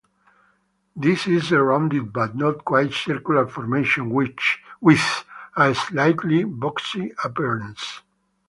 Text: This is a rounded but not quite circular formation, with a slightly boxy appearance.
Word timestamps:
This 0.95 1.27
is 1.27 1.51
a 1.51 1.61
rounded 1.61 2.11
but 2.11 2.35
not 2.35 2.65
quite 2.65 2.91
circular 2.91 3.45
formation, 3.47 4.09
with 4.09 4.99
a 5.55 5.75
slightly 5.75 6.43
boxy 6.43 7.13
appearance. 7.23 8.01